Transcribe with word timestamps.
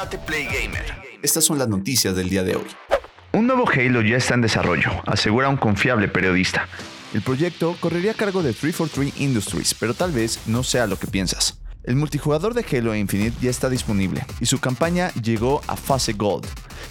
Date 0.00 0.16
Play 0.16 0.46
Gamer. 0.46 0.82
Estas 1.20 1.44
son 1.44 1.58
las 1.58 1.68
noticias 1.68 2.16
del 2.16 2.30
día 2.30 2.42
de 2.42 2.56
hoy. 2.56 2.64
Un 3.34 3.46
nuevo 3.46 3.68
Halo 3.68 4.00
ya 4.00 4.16
está 4.16 4.32
en 4.32 4.40
desarrollo, 4.40 4.90
asegura 5.04 5.50
un 5.50 5.58
confiable 5.58 6.08
periodista. 6.08 6.66
El 7.12 7.20
proyecto 7.20 7.76
correría 7.80 8.12
a 8.12 8.14
cargo 8.14 8.42
de 8.42 8.54
343 8.54 9.20
Industries, 9.20 9.74
pero 9.74 9.92
tal 9.92 10.12
vez 10.12 10.40
no 10.46 10.62
sea 10.62 10.86
lo 10.86 10.98
que 10.98 11.06
piensas. 11.06 11.60
El 11.84 11.96
multijugador 11.96 12.54
de 12.54 12.64
Halo 12.64 12.94
Infinite 12.94 13.36
ya 13.42 13.50
está 13.50 13.68
disponible 13.68 14.24
y 14.40 14.46
su 14.46 14.58
campaña 14.58 15.12
llegó 15.20 15.60
a 15.66 15.76
fase 15.76 16.14
Gold. 16.14 16.46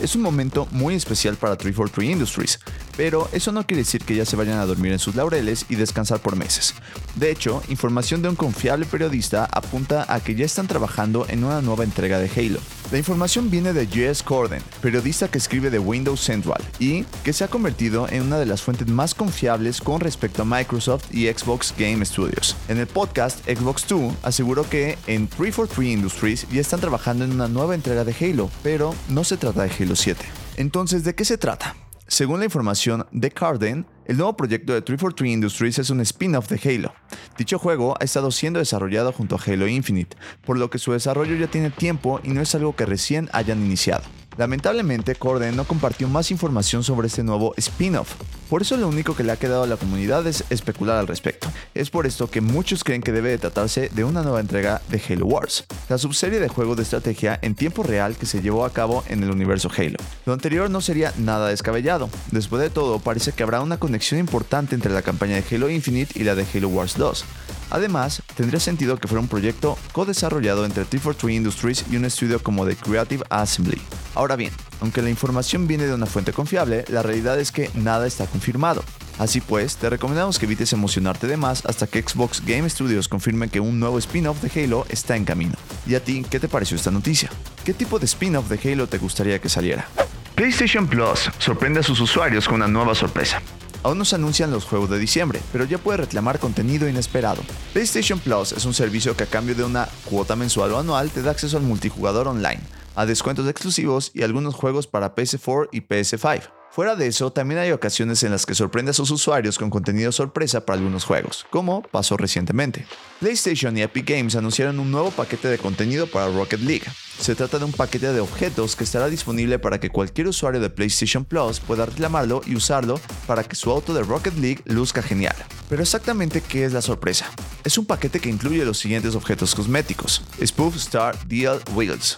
Es 0.00 0.14
un 0.14 0.22
momento 0.22 0.68
muy 0.70 0.94
especial 0.94 1.34
para 1.34 1.56
343 1.56 2.08
Industries, 2.08 2.60
pero 2.96 3.28
eso 3.32 3.50
no 3.50 3.66
quiere 3.66 3.82
decir 3.82 4.04
que 4.04 4.14
ya 4.14 4.24
se 4.24 4.36
vayan 4.36 4.58
a 4.58 4.66
dormir 4.66 4.92
en 4.92 5.00
sus 5.00 5.16
laureles 5.16 5.66
y 5.68 5.74
descansar 5.74 6.20
por 6.20 6.36
meses. 6.36 6.76
De 7.16 7.32
hecho, 7.32 7.64
información 7.68 8.22
de 8.22 8.28
un 8.28 8.36
confiable 8.36 8.86
periodista 8.86 9.48
apunta 9.50 10.06
a 10.08 10.20
que 10.20 10.36
ya 10.36 10.44
están 10.44 10.68
trabajando 10.68 11.26
en 11.28 11.42
una 11.42 11.62
nueva 11.62 11.82
entrega 11.82 12.20
de 12.20 12.30
Halo. 12.30 12.60
La 12.92 12.98
información 12.98 13.50
viene 13.50 13.72
de 13.72 13.86
Jess 13.86 14.22
Corden, 14.22 14.62
periodista 14.82 15.26
que 15.26 15.38
escribe 15.38 15.70
de 15.70 15.78
Windows 15.78 16.20
Central 16.20 16.62
y 16.78 17.04
que 17.24 17.32
se 17.32 17.42
ha 17.42 17.48
convertido 17.48 18.06
en 18.10 18.24
una 18.24 18.38
de 18.38 18.44
las 18.44 18.60
fuentes 18.60 18.86
más 18.86 19.14
confiables 19.14 19.80
con 19.80 19.98
respecto 19.98 20.42
a 20.42 20.44
Microsoft 20.44 21.06
y 21.10 21.26
Xbox 21.26 21.74
Game 21.78 22.04
Studios. 22.04 22.54
En 22.68 22.76
el 22.76 22.86
podcast 22.86 23.42
Xbox 23.46 23.88
2 23.88 24.12
aseguró 24.22 24.68
que 24.68 24.98
en 25.06 25.26
343 25.26 25.88
Industries 25.88 26.46
ya 26.50 26.60
están 26.60 26.80
trabajando 26.80 27.24
en 27.24 27.32
una 27.32 27.48
nueva 27.48 27.74
entrega 27.74 28.04
de 28.04 28.14
Halo, 28.14 28.50
pero 28.62 28.94
no 29.08 29.24
se 29.24 29.38
trata 29.38 29.62
de 29.62 29.70
Halo 29.70 29.96
7. 29.96 30.22
Entonces, 30.58 31.02
¿de 31.02 31.14
qué 31.14 31.24
se 31.24 31.38
trata? 31.38 31.74
Según 32.08 32.40
la 32.40 32.44
información 32.44 33.06
de 33.12 33.30
Carden, 33.30 33.86
el 34.06 34.16
nuevo 34.16 34.36
proyecto 34.36 34.74
de 34.74 34.82
343 34.82 35.32
Industries 35.32 35.78
es 35.78 35.90
un 35.90 36.00
spin-off 36.00 36.48
de 36.48 36.60
Halo. 36.68 36.92
Dicho 37.38 37.58
juego 37.58 37.94
ha 37.98 38.04
estado 38.04 38.30
siendo 38.30 38.58
desarrollado 38.58 39.12
junto 39.12 39.36
a 39.36 39.40
Halo 39.40 39.68
Infinite, 39.68 40.16
por 40.44 40.58
lo 40.58 40.68
que 40.68 40.78
su 40.78 40.92
desarrollo 40.92 41.36
ya 41.36 41.46
tiene 41.46 41.70
tiempo 41.70 42.20
y 42.22 42.30
no 42.30 42.40
es 42.40 42.54
algo 42.54 42.74
que 42.74 42.86
recién 42.86 43.30
hayan 43.32 43.64
iniciado. 43.64 44.02
Lamentablemente, 44.36 45.14
Corden 45.14 45.56
no 45.56 45.64
compartió 45.64 46.08
más 46.08 46.30
información 46.30 46.82
sobre 46.82 47.06
este 47.06 47.22
nuevo 47.22 47.54
spin-off, 47.56 48.14
por 48.52 48.60
eso 48.60 48.76
lo 48.76 48.86
único 48.86 49.16
que 49.16 49.24
le 49.24 49.32
ha 49.32 49.38
quedado 49.38 49.62
a 49.62 49.66
la 49.66 49.78
comunidad 49.78 50.26
es 50.26 50.44
especular 50.50 50.98
al 50.98 51.06
respecto. 51.06 51.48
Es 51.72 51.88
por 51.88 52.06
esto 52.06 52.30
que 52.30 52.42
muchos 52.42 52.84
creen 52.84 53.00
que 53.00 53.10
debe 53.10 53.30
de 53.30 53.38
tratarse 53.38 53.88
de 53.94 54.04
una 54.04 54.20
nueva 54.20 54.40
entrega 54.40 54.82
de 54.90 55.00
Halo 55.08 55.24
Wars, 55.24 55.64
la 55.88 55.96
subserie 55.96 56.38
de 56.38 56.48
juegos 56.48 56.76
de 56.76 56.82
estrategia 56.82 57.38
en 57.40 57.54
tiempo 57.54 57.82
real 57.82 58.14
que 58.14 58.26
se 58.26 58.42
llevó 58.42 58.66
a 58.66 58.70
cabo 58.74 59.04
en 59.08 59.22
el 59.22 59.30
universo 59.30 59.70
Halo. 59.74 59.96
Lo 60.26 60.34
anterior 60.34 60.68
no 60.68 60.82
sería 60.82 61.14
nada 61.16 61.48
descabellado, 61.48 62.10
después 62.30 62.60
de 62.60 62.68
todo 62.68 62.98
parece 62.98 63.32
que 63.32 63.42
habrá 63.42 63.62
una 63.62 63.78
conexión 63.78 64.20
importante 64.20 64.74
entre 64.74 64.92
la 64.92 65.00
campaña 65.00 65.36
de 65.36 65.44
Halo 65.50 65.70
Infinite 65.70 66.20
y 66.20 66.24
la 66.24 66.34
de 66.34 66.44
Halo 66.52 66.68
Wars 66.68 66.98
2, 66.98 67.24
Además, 67.70 68.22
tendría 68.36 68.60
sentido 68.60 68.98
que 68.98 69.08
fuera 69.08 69.22
un 69.22 69.28
proyecto 69.28 69.78
co-desarrollado 69.92 70.66
entre 70.66 70.84
343 70.84 71.36
Industries 71.36 71.84
y 71.90 71.96
un 71.96 72.04
estudio 72.04 72.42
como 72.42 72.66
The 72.66 72.76
Creative 72.76 73.24
Assembly. 73.30 73.80
Ahora 74.14 74.36
bien, 74.36 74.52
aunque 74.80 75.02
la 75.02 75.10
información 75.10 75.66
viene 75.66 75.86
de 75.86 75.94
una 75.94 76.06
fuente 76.06 76.32
confiable, 76.32 76.84
la 76.88 77.02
realidad 77.02 77.40
es 77.40 77.50
que 77.50 77.70
nada 77.74 78.06
está 78.06 78.26
confirmado. 78.26 78.84
Así 79.18 79.40
pues, 79.40 79.76
te 79.76 79.88
recomendamos 79.88 80.38
que 80.38 80.46
evites 80.46 80.72
emocionarte 80.72 81.26
de 81.26 81.36
más 81.36 81.64
hasta 81.66 81.86
que 81.86 82.02
Xbox 82.02 82.42
Game 82.44 82.68
Studios 82.68 83.08
confirme 83.08 83.48
que 83.48 83.60
un 83.60 83.78
nuevo 83.78 83.98
spin-off 83.98 84.42
de 84.42 84.64
Halo 84.64 84.86
está 84.88 85.16
en 85.16 85.24
camino. 85.24 85.54
¿Y 85.86 85.94
a 85.94 86.04
ti 86.04 86.24
qué 86.28 86.40
te 86.40 86.48
pareció 86.48 86.76
esta 86.76 86.90
noticia? 86.90 87.30
¿Qué 87.64 87.72
tipo 87.72 87.98
de 87.98 88.06
spin-off 88.06 88.48
de 88.48 88.72
Halo 88.72 88.86
te 88.86 88.98
gustaría 88.98 89.38
que 89.38 89.48
saliera? 89.48 89.86
PlayStation 90.34 90.86
Plus 90.86 91.30
sorprende 91.38 91.80
a 91.80 91.82
sus 91.82 92.00
usuarios 92.00 92.46
con 92.46 92.56
una 92.56 92.68
nueva 92.68 92.94
sorpresa. 92.94 93.40
Aún 93.84 93.98
no 93.98 94.04
se 94.04 94.14
anuncian 94.14 94.50
los 94.50 94.64
juegos 94.64 94.90
de 94.90 94.98
diciembre, 94.98 95.40
pero 95.52 95.64
ya 95.64 95.78
puede 95.78 95.98
reclamar 95.98 96.38
contenido 96.38 96.88
inesperado. 96.88 97.42
PlayStation 97.72 98.18
Plus 98.18 98.52
es 98.52 98.64
un 98.64 98.74
servicio 98.74 99.16
que 99.16 99.24
a 99.24 99.26
cambio 99.26 99.54
de 99.54 99.64
una 99.64 99.88
cuota 100.04 100.36
mensual 100.36 100.72
o 100.72 100.78
anual 100.78 101.10
te 101.10 101.22
da 101.22 101.32
acceso 101.32 101.56
al 101.56 101.64
multijugador 101.64 102.28
online, 102.28 102.60
a 102.94 103.06
descuentos 103.06 103.48
exclusivos 103.48 104.10
y 104.14 104.22
algunos 104.22 104.54
juegos 104.54 104.86
para 104.86 105.14
PS4 105.14 105.68
y 105.72 105.80
PS5. 105.80 106.50
Fuera 106.72 106.96
de 106.96 107.06
eso, 107.06 107.30
también 107.30 107.60
hay 107.60 107.70
ocasiones 107.70 108.22
en 108.22 108.30
las 108.30 108.46
que 108.46 108.54
sorprende 108.54 108.92
a 108.92 108.94
sus 108.94 109.10
usuarios 109.10 109.58
con 109.58 109.68
contenido 109.68 110.10
sorpresa 110.10 110.64
para 110.64 110.78
algunos 110.78 111.04
juegos, 111.04 111.44
como 111.50 111.82
pasó 111.82 112.16
recientemente. 112.16 112.86
PlayStation 113.20 113.76
y 113.76 113.82
Epic 113.82 114.08
Games 114.08 114.36
anunciaron 114.36 114.80
un 114.80 114.90
nuevo 114.90 115.10
paquete 115.10 115.48
de 115.48 115.58
contenido 115.58 116.06
para 116.06 116.32
Rocket 116.32 116.60
League. 116.60 116.86
Se 117.18 117.34
trata 117.34 117.58
de 117.58 117.66
un 117.66 117.72
paquete 117.72 118.14
de 118.14 118.20
objetos 118.20 118.74
que 118.74 118.84
estará 118.84 119.10
disponible 119.10 119.58
para 119.58 119.80
que 119.80 119.90
cualquier 119.90 120.28
usuario 120.28 120.62
de 120.62 120.70
PlayStation 120.70 121.26
Plus 121.26 121.60
pueda 121.60 121.84
reclamarlo 121.84 122.40
y 122.46 122.56
usarlo 122.56 122.98
para 123.26 123.44
que 123.44 123.54
su 123.54 123.70
auto 123.70 123.92
de 123.92 124.02
Rocket 124.02 124.38
League 124.38 124.62
luzca 124.64 125.02
genial. 125.02 125.36
Pero 125.68 125.82
exactamente 125.82 126.40
qué 126.40 126.64
es 126.64 126.72
la 126.72 126.80
sorpresa? 126.80 127.30
Es 127.64 127.76
un 127.76 127.84
paquete 127.84 128.18
que 128.18 128.30
incluye 128.30 128.64
los 128.64 128.78
siguientes 128.78 129.14
objetos 129.14 129.54
cosméticos. 129.54 130.22
Spoof 130.42 130.76
Star 130.76 131.18
DL 131.28 131.60
Wheels, 131.74 132.16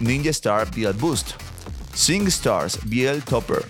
Ninja 0.00 0.30
Star 0.30 0.70
BL 0.70 0.98
Boost, 0.98 1.32
Sing 1.94 2.26
Stars 2.28 2.78
BL 2.84 3.18
Topper, 3.24 3.64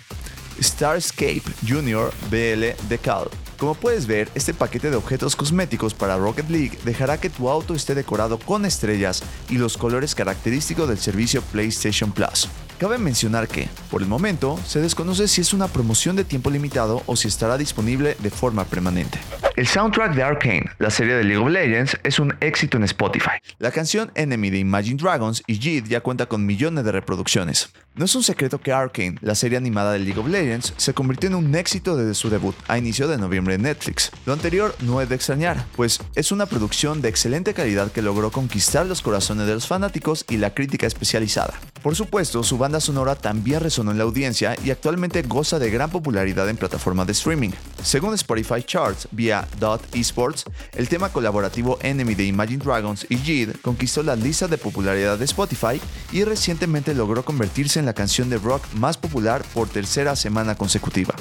Starscape 0.61 1.43
Junior 1.67 2.13
BL 2.31 2.77
Decal. 2.89 3.29
Como 3.59 3.75
puedes 3.75 4.07
ver, 4.07 4.29
este 4.35 4.53
paquete 4.53 4.91
de 4.91 4.97
objetos 4.97 5.37
cosméticos 5.37 5.95
para 5.95 6.17
Rocket 6.17 6.49
League 6.51 6.79
dejará 6.85 7.19
que 7.19 7.31
tu 7.31 7.49
auto 7.49 7.75
esté 7.75 7.95
decorado 7.95 8.39
con 8.39 8.65
estrellas 8.67 9.23
y 9.49 9.59
los 9.59 9.77
colores 9.77 10.15
característicos 10.15 10.89
del 10.89 10.99
servicio 10.99 11.41
PlayStation 11.43 12.11
Plus. 12.11 12.49
Cabe 12.79 12.99
mencionar 12.99 13.47
que, 13.47 13.69
por 13.91 14.03
el 14.03 14.09
momento, 14.09 14.59
se 14.67 14.81
desconoce 14.81 15.29
si 15.29 15.41
es 15.41 15.53
una 15.53 15.69
promoción 15.69 16.17
de 16.17 16.25
tiempo 16.25 16.51
limitado 16.51 17.03
o 17.07 17.15
si 17.17 17.29
estará 17.29 17.57
disponible 17.57 18.17
de 18.19 18.31
forma 18.31 18.65
permanente. 18.65 19.19
El 19.57 19.69
soundtrack 19.69 20.17
de 20.17 20.23
Arkane, 20.25 20.69
la 20.81 20.91
serie 20.91 21.15
de 21.15 21.23
League 21.23 21.41
of 21.41 21.49
Legends, 21.49 21.97
es 22.03 22.19
un 22.19 22.35
éxito 22.41 22.77
en 22.77 22.83
Spotify. 22.83 23.39
La 23.61 23.71
canción 23.71 24.11
Enemy 24.17 24.51
de 24.51 24.59
Imagine 24.59 25.01
Dragons 25.01 25.45
y 25.47 25.55
Jid 25.61 25.85
ya 25.85 26.01
cuenta 26.01 26.27
con 26.27 26.45
millones 26.45 26.85
de 26.85 26.91
reproducciones. 26.91 27.71
No 27.95 28.05
es 28.05 28.17
un 28.17 28.25
secreto 28.25 28.61
que 28.61 28.73
Arkane, 28.73 29.15
la 29.21 29.37
serie 29.37 29.57
animada 29.57 29.93
de 29.93 30.01
League 30.01 30.19
of 30.19 30.27
Legends, 30.27 30.75
se 30.77 30.93
convirtió 30.93 31.29
en 31.29 31.37
un 31.37 31.55
éxito 31.55 31.97
desde 31.97 32.15
su 32.15 32.31
debut 32.31 32.57
a 32.67 32.79
inicio 32.79 33.07
de 33.07 33.17
noviembre 33.17 33.55
en 33.55 33.63
Netflix. 33.63 34.11
Lo 34.27 34.33
anterior 34.33 34.75
no 34.81 35.01
es 35.01 35.09
de 35.09 35.15
extrañar, 35.15 35.65
pues 35.77 36.01
es 36.17 36.33
una 36.33 36.47
producción 36.47 37.01
de 37.01 37.11
excelente 37.11 37.55
calidad 37.55 37.93
que 37.93 38.03
logró 38.03 38.33
conquistar 38.33 38.87
los 38.87 39.03
corazones 39.03 39.47
de 39.47 39.55
los 39.55 39.69
fanáticos 39.69 40.25
y 40.29 40.39
la 40.39 40.53
crítica 40.53 40.89
especializada. 40.89 41.55
Por 41.85 41.95
supuesto, 41.95 42.43
su 42.43 42.57
banda 42.57 42.81
sonora 42.81 43.15
también 43.15 43.61
resonó 43.61 43.91
en 43.91 43.99
la 43.99 44.05
audiencia 44.05 44.57
y 44.65 44.71
actualmente 44.71 45.21
goza 45.21 45.59
de 45.59 45.69
gran 45.69 45.91
popularidad 45.91 46.49
en 46.49 46.57
plataformas 46.57 47.07
de 47.07 47.13
streaming. 47.13 47.51
Según 47.83 48.15
Spotify 48.15 48.63
Charts 48.63 49.07
vía 49.11 49.47
Dot 49.61 49.83
Esports, 49.95 50.45
el 50.73 50.89
tema 50.89 51.11
colaborativo 51.11 51.79
Enemy 51.83 52.15
de 52.15 52.25
Imagine 52.25 52.65
Dragons 52.65 53.05
y 53.11 53.19
Jid 53.19 53.51
conquistó 53.61 54.03
la 54.03 54.17
lista 54.17 54.49
de 54.49 54.57
popularidad 54.57 55.19
de 55.19 55.27
Spotify 55.27 55.79
y 56.11 56.25
recientemente 56.25 56.95
logró 56.95 57.23
convertirse 57.23 57.81
en 57.81 57.85
la 57.85 57.93
canción 57.93 58.31
de 58.31 58.39
rock 58.39 58.65
más 58.73 58.97
popular 58.97 59.45
por 59.53 59.69
tercera 59.69 60.17
semana 60.17 60.55
consecutiva. 60.55 61.15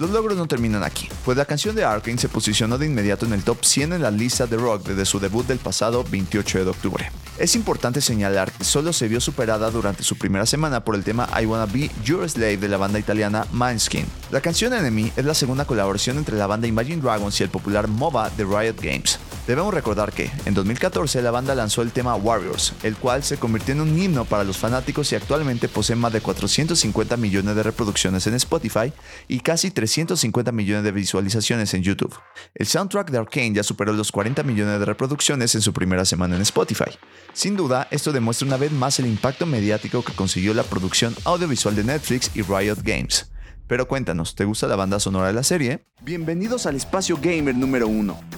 Los 0.00 0.08
logros 0.08 0.38
no 0.38 0.48
terminan 0.48 0.82
aquí, 0.82 1.10
pues 1.26 1.36
la 1.36 1.44
canción 1.44 1.76
de 1.76 1.84
Arkane 1.84 2.16
se 2.16 2.30
posicionó 2.30 2.78
de 2.78 2.86
inmediato 2.86 3.26
en 3.26 3.34
el 3.34 3.44
top 3.44 3.62
100 3.62 3.92
en 3.92 4.02
la 4.02 4.10
lista 4.10 4.46
de 4.46 4.56
rock 4.56 4.86
desde 4.86 5.04
su 5.04 5.20
debut 5.20 5.46
del 5.46 5.58
pasado 5.58 6.04
28 6.10 6.64
de 6.64 6.70
octubre. 6.70 7.10
Es 7.38 7.54
importante 7.54 8.00
señalar 8.00 8.50
que 8.50 8.64
solo 8.64 8.94
se 8.94 9.08
vio 9.08 9.20
superada 9.20 9.70
durante 9.70 10.02
su 10.02 10.16
primera 10.16 10.46
semana 10.46 10.82
por 10.82 10.94
el 10.94 11.04
tema 11.04 11.28
I 11.38 11.44
Wanna 11.44 11.66
Be 11.66 11.90
Your 12.02 12.28
Slave 12.28 12.56
de 12.56 12.68
la 12.68 12.78
banda 12.78 12.98
italiana 12.98 13.46
Mindskin. 13.52 14.06
La 14.30 14.40
canción 14.40 14.72
Enemy 14.72 15.12
es 15.16 15.24
la 15.24 15.34
segunda 15.34 15.66
colaboración 15.66 16.16
entre 16.16 16.38
la 16.38 16.46
banda 16.46 16.66
Imagine 16.66 17.02
Dragons 17.02 17.38
y 17.38 17.42
el 17.42 17.50
popular 17.50 17.88
MOBA 17.88 18.30
de 18.30 18.44
Riot 18.44 18.80
Games. 18.80 19.18
Debemos 19.46 19.72
recordar 19.72 20.12
que, 20.12 20.28
en 20.44 20.54
2014, 20.54 21.22
la 21.22 21.30
banda 21.30 21.54
lanzó 21.54 21.82
el 21.82 21.92
tema 21.92 22.16
Warriors, 22.16 22.72
el 22.82 22.96
cual 22.96 23.22
se 23.22 23.36
convirtió 23.36 23.74
en 23.74 23.80
un 23.80 23.96
himno 23.96 24.24
para 24.24 24.42
los 24.42 24.58
fanáticos 24.58 25.12
y 25.12 25.14
actualmente 25.14 25.68
posee 25.68 25.94
más 25.94 26.12
de 26.12 26.20
450 26.20 27.16
millones 27.16 27.54
de 27.54 27.62
reproducciones 27.62 28.26
en 28.26 28.34
Spotify 28.34 28.92
y 29.28 29.38
casi 29.38 29.70
350 29.70 30.50
millones 30.50 30.82
de 30.82 30.90
visualizaciones 30.90 31.74
en 31.74 31.84
YouTube. 31.84 32.12
El 32.56 32.66
soundtrack 32.66 33.12
de 33.12 33.18
Arkane 33.18 33.54
ya 33.54 33.62
superó 33.62 33.92
los 33.92 34.10
40 34.10 34.42
millones 34.42 34.80
de 34.80 34.84
reproducciones 34.84 35.54
en 35.54 35.62
su 35.62 35.72
primera 35.72 36.04
semana 36.04 36.34
en 36.34 36.42
Spotify. 36.42 36.90
Sin 37.32 37.56
duda, 37.56 37.86
esto 37.92 38.10
demuestra 38.10 38.48
una 38.48 38.56
vez 38.56 38.72
más 38.72 38.98
el 38.98 39.06
impacto 39.06 39.46
mediático 39.46 40.02
que 40.02 40.12
consiguió 40.12 40.54
la 40.54 40.64
producción 40.64 41.14
audiovisual 41.24 41.76
de 41.76 41.84
Netflix 41.84 42.32
y 42.34 42.42
Riot 42.42 42.78
Games. 42.82 43.30
Pero 43.68 43.88
cuéntanos, 43.88 44.34
¿te 44.34 44.44
gusta 44.44 44.68
la 44.68 44.76
banda 44.76 45.00
sonora 45.00 45.26
de 45.26 45.32
la 45.32 45.42
serie? 45.42 45.84
Bienvenidos 46.02 46.66
al 46.66 46.76
Espacio 46.76 47.18
Gamer 47.20 47.54
número 47.54 47.88
1, 47.88 48.20